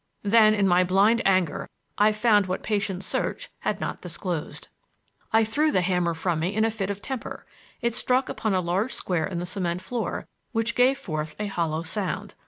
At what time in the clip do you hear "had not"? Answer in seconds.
3.59-4.01